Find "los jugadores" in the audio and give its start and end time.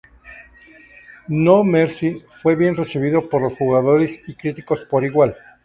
3.43-4.19